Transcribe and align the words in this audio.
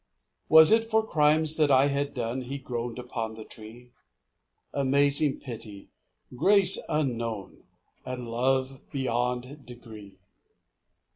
]3 0.47 0.53
Was 0.55 0.71
it 0.71 0.83
for 0.83 1.05
crimes 1.05 1.57
that 1.57 1.69
I 1.69 1.85
had 1.85 2.15
done 2.15 2.41
He 2.41 2.57
groan'd 2.57 2.97
upon 2.97 3.35
the 3.35 3.43
tree? 3.45 3.91
Amazing 4.73 5.41
pity! 5.41 5.89
grace 6.35 6.81
unknown! 6.89 7.65
And 8.03 8.27
love 8.27 8.81
beyond 8.89 9.63
degree! 9.67 10.17